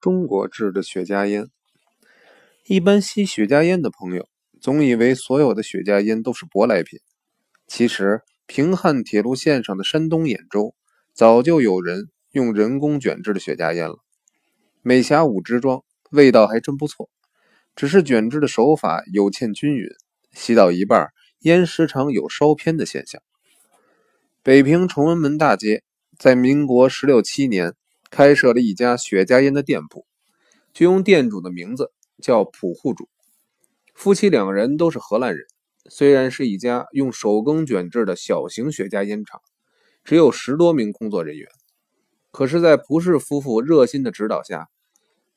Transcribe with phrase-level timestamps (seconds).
[0.00, 1.48] 中国制的雪茄烟。
[2.66, 4.28] 一般吸雪茄烟的朋友
[4.60, 7.00] 总以为所有的雪茄烟都是舶来品，
[7.66, 10.74] 其实平汉铁路线上的山东兖州
[11.12, 13.98] 早就有人用人工卷制的雪茄烟了。
[14.82, 17.10] 美匣五支装，味道还真不错，
[17.74, 19.88] 只是卷制的手法有欠均匀，
[20.32, 21.08] 吸到一半，
[21.40, 23.20] 烟时常有烧偏的现象。
[24.42, 25.82] 北平崇文门大街
[26.18, 27.74] 在民国十六七年
[28.10, 30.06] 开设了一家雪茄烟的店铺，
[30.72, 33.08] 就用店主的名字叫普户主。
[33.94, 35.46] 夫妻两人都是荷兰人，
[35.90, 39.40] 虽然是一家用手工卷制的小型雪茄烟厂，
[40.04, 41.48] 只有十多名工作人员，
[42.30, 44.68] 可是，在蒲氏夫妇热心的指导下，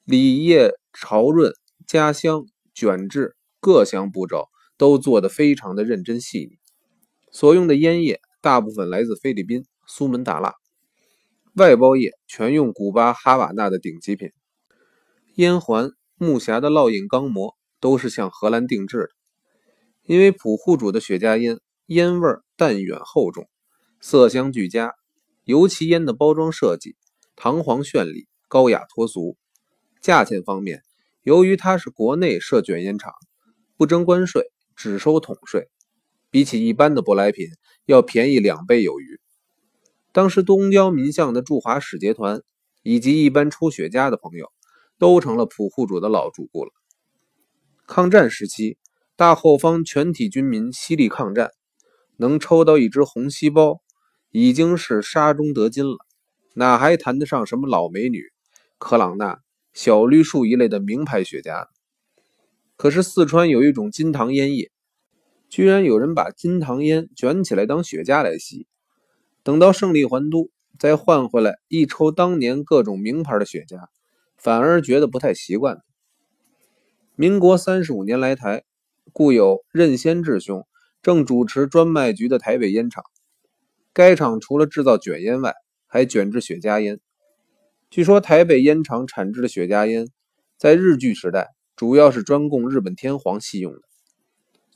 [0.06, 1.54] 礼叶潮润、
[1.88, 6.60] 加香、卷制各项步骤都做得非常的认真细腻，
[7.32, 8.20] 所用的烟叶。
[8.44, 10.56] 大部分来自菲律宾苏门答腊，
[11.56, 14.32] 外包叶全用古巴哈瓦那的顶级品，
[15.36, 19.10] 烟环、木匣的烙印钢模都是向荷兰定制的。
[20.04, 23.50] 因为普户主的雪茄烟烟味淡远厚重，
[24.00, 24.94] 色香俱佳，
[25.44, 26.96] 尤其烟的包装设计
[27.36, 29.36] 堂皇绚丽、高雅脱俗。
[30.00, 30.82] 价钱方面，
[31.22, 33.12] 由于它是国内设卷烟厂，
[33.76, 35.68] 不征关税，只收统税。
[36.30, 37.48] 比起一般的舶来品
[37.86, 39.20] 要便宜两倍有余。
[40.12, 42.42] 当时东郊民巷的驻华使节团
[42.84, 44.52] 以及一般抽雪茄的朋友，
[44.98, 46.72] 都成了普户主的老主顾了。
[47.88, 48.78] 抗战时期，
[49.16, 51.52] 大后方全体军民犀利抗战，
[52.18, 53.82] 能抽到一支红细胞，
[54.32, 55.98] 已经是沙中得金了，
[56.56, 58.24] 哪还谈得上什么老美女、
[58.78, 59.40] 克朗纳、
[59.74, 61.68] 小绿树一类的名牌雪茄？
[62.76, 64.72] 可是四川有一种金堂烟叶。
[65.50, 68.68] 居然有人把金堂烟卷起来当雪茄来吸，
[69.44, 73.88] 等到胜利还都，再换回来一抽当年各种名牌的雪茄，
[74.38, 75.80] 反而觉得不太习惯。
[77.16, 78.64] 民国三十五年来台，
[79.12, 80.66] 故有任先志兄
[81.02, 83.04] 正主持专卖局的台北烟厂。
[83.94, 85.54] 该厂除了制造卷烟外，
[85.88, 87.00] 还卷制雪茄烟。
[87.90, 90.08] 据说台北烟厂产制的雪茄烟，
[90.58, 93.82] 在日据时代主要是专供日本天皇吸用的。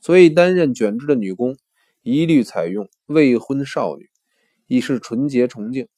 [0.00, 1.56] 所以，担任卷制的女工
[2.02, 4.10] 一律采用未婚少女，
[4.66, 5.88] 以示纯洁崇敬。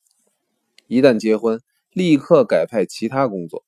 [0.86, 1.60] 一旦结婚，
[1.92, 3.64] 立刻改派其他工作。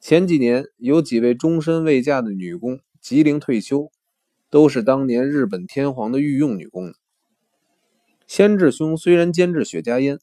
[0.00, 3.90] 前几年有几位终身未嫁的女工吉龄退休，
[4.50, 6.92] 都是当年日本天皇的御用女工。
[8.26, 10.18] 先治兄虽然监制雪茄烟，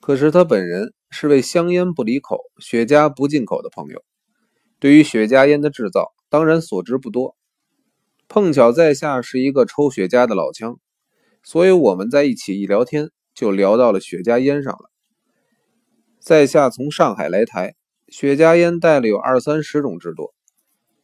[0.00, 4.04] 可是他本人是位香烟不离口、雪茄不进口的朋友，
[4.78, 7.34] 对于雪茄烟的制造，当然所知不多。
[8.28, 10.78] 碰巧在下是一个抽雪茄的老枪，
[11.42, 14.90] 所以我们在一起一聊天，就聊到了雪茄烟上了。
[16.20, 17.74] 在下从上海来台，
[18.08, 20.34] 雪茄烟带了有二三十种之多，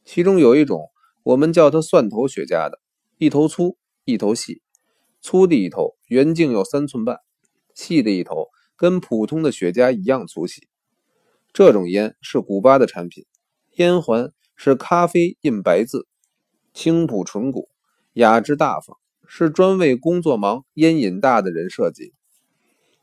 [0.04, 0.91] 其中有一种
[1.25, 2.78] 我们叫它蒜头雪茄的，
[3.19, 4.62] 一头粗，一头细，
[5.21, 7.19] 粗的一头圆径有三寸半，
[7.75, 8.47] 细的一头
[8.77, 10.69] 跟普通的雪茄一样粗细。
[11.53, 13.25] 这种烟是古巴的产品，
[13.77, 16.06] 烟环是咖啡印白字。
[16.75, 17.69] 青朴纯古，
[18.12, 18.97] 雅致大方，
[19.31, 22.15] 是专为工作忙、烟瘾大的人设计。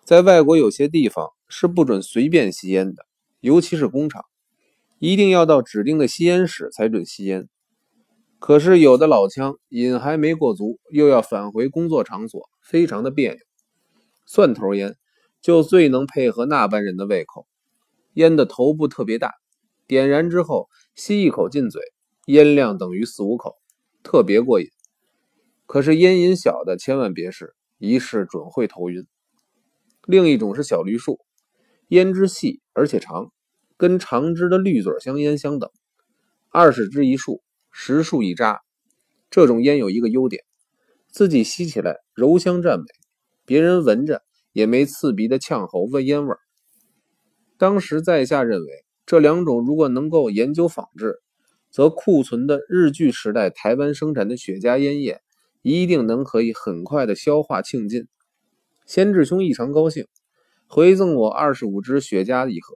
[0.04, 3.06] 在外国有些地方是不准随便吸烟的，
[3.42, 4.26] 尤其是工厂，
[4.98, 7.48] 一定要到指定的吸烟室才准吸烟。
[8.40, 13.40] 可是有的老枪瘾还没过足，又要返回工作场所，非常的别扭。
[14.26, 14.96] 蒜头烟
[15.42, 17.46] 就最能配合那般人的胃口。
[18.14, 19.34] 烟的头部特别大，
[19.88, 21.82] 点燃之后吸一口进嘴，
[22.26, 23.56] 烟量等于四五口。
[24.04, 24.68] 特别过瘾，
[25.66, 29.06] 可是烟瘾小的千万别试，一试准会头晕。
[30.06, 31.20] 另一种是小绿树，
[31.88, 33.32] 烟支细而且长，
[33.78, 35.70] 跟长枝的绿嘴香烟相等，
[36.50, 38.62] 二十支一束，十束一扎。
[39.30, 40.44] 这种烟有一个优点，
[41.12, 42.86] 自己吸起来柔香占美，
[43.46, 44.22] 别人闻着
[44.54, 46.36] 也没刺鼻的呛喉子烟味。
[47.58, 51.22] 当时在下认为，这两种如果能够研究仿制。
[51.72, 55.22] 则库存的日据时代台湾生产的雪茄烟叶，
[55.66, 58.08] 一定能可以很快的消化庆尽。
[58.86, 60.06] 先志兄异常高兴，
[60.68, 62.76] 回赠我二十五支雪茄一盒，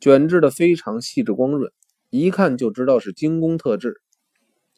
[0.00, 1.72] 卷制的非常细致光润，
[2.10, 3.96] 一看就知道是精工特制。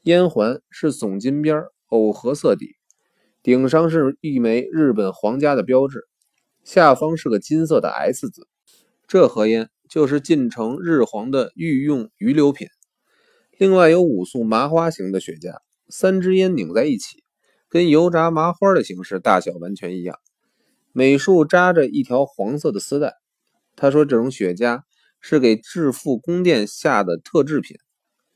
[0.04, 2.76] 烟环是总金边藕荷色底，
[3.42, 6.08] 顶上是一枚日本皇家的标志，
[6.64, 8.48] 下方是个金色的 S 字。
[9.06, 12.68] 这盒烟就是进城日皇的御用余留品。
[13.58, 15.58] 另外有五束麻花型的雪茄，
[15.90, 17.22] 三支烟拧在一起，
[17.68, 20.18] 跟油炸麻花的形式大小完全一样，
[20.92, 23.14] 每束扎着一条黄色的丝带。
[23.76, 24.82] 他说这种雪茄
[25.20, 27.76] 是给致富宫殿下的特制品。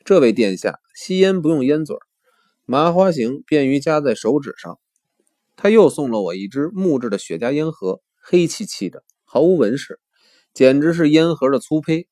[0.05, 1.97] 这位殿下吸烟不用烟嘴，
[2.67, 4.79] 麻花形，便于夹在手指上。
[5.57, 9.99] 他又送了我一只木质的雪茄烟盒，黑漆漆的，毫无纹饰，
[10.53, 12.07] 简直是烟盒的粗胚。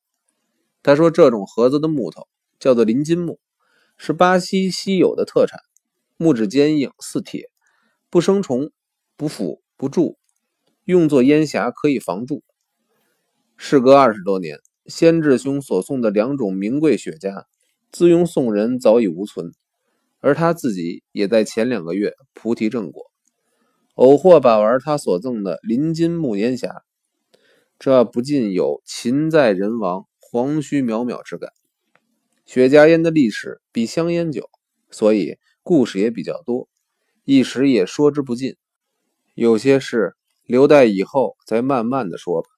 [0.81, 2.27] 他说这种盒子的木头
[2.59, 3.39] 叫做林金木，
[3.97, 5.59] 是巴西稀有的特产，
[6.17, 7.49] 木质坚硬似铁，
[8.09, 8.71] 不生虫，
[9.15, 10.17] 不腐不蛀，
[10.83, 12.43] 用作烟匣可以防蛀。
[13.55, 17.45] 事隔二十多年，先智兄所送的两种名贵雪茄，
[17.91, 19.53] 自用送人早已无存，
[20.19, 23.11] 而他自己也在前两个月菩提正果。
[23.95, 26.81] 偶获把玩他所赠的林金木烟匣，
[27.77, 31.51] 这不禁有秦在人亡，黄须渺渺之感。
[32.45, 34.49] 雪茄烟的历史比香烟久，
[34.91, 36.67] 所以故事也比较多，
[37.23, 38.55] 一时也说之不尽。
[39.33, 42.49] 有些事留待以后再慢慢的说吧。